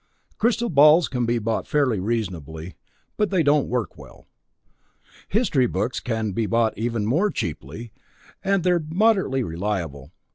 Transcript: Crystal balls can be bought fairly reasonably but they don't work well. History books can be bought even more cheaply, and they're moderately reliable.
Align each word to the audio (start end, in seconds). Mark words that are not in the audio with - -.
Crystal 0.39 0.69
balls 0.71 1.07
can 1.07 1.27
be 1.27 1.37
bought 1.37 1.67
fairly 1.67 1.99
reasonably 1.99 2.73
but 3.17 3.29
they 3.29 3.43
don't 3.43 3.67
work 3.67 3.99
well. 3.99 4.27
History 5.27 5.67
books 5.67 5.99
can 5.99 6.31
be 6.31 6.47
bought 6.47 6.75
even 6.75 7.05
more 7.05 7.29
cheaply, 7.29 7.91
and 8.43 8.63
they're 8.63 8.83
moderately 8.89 9.43
reliable. 9.43 10.11